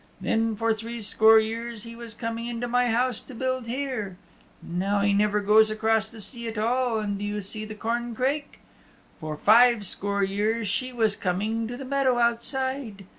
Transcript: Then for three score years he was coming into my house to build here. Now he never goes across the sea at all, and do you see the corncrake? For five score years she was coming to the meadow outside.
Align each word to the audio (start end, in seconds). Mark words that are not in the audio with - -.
Then 0.19 0.55
for 0.55 0.73
three 0.73 0.99
score 0.99 1.37
years 1.39 1.83
he 1.83 1.95
was 1.95 2.15
coming 2.15 2.47
into 2.47 2.67
my 2.67 2.87
house 2.89 3.21
to 3.21 3.35
build 3.35 3.67
here. 3.67 4.17
Now 4.63 5.01
he 5.01 5.13
never 5.13 5.41
goes 5.41 5.69
across 5.69 6.09
the 6.09 6.19
sea 6.19 6.47
at 6.47 6.57
all, 6.57 6.97
and 6.99 7.19
do 7.19 7.23
you 7.23 7.39
see 7.41 7.65
the 7.65 7.75
corncrake? 7.75 8.61
For 9.19 9.37
five 9.37 9.85
score 9.85 10.23
years 10.23 10.67
she 10.67 10.91
was 10.91 11.15
coming 11.15 11.67
to 11.67 11.77
the 11.77 11.85
meadow 11.85 12.17
outside. 12.17 13.05